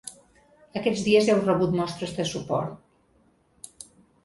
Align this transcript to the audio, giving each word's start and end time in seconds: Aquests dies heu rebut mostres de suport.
Aquests 0.79 1.03
dies 1.07 1.29
heu 1.33 1.43
rebut 1.43 1.77
mostres 1.81 2.17
de 2.21 2.27
suport. 2.33 3.87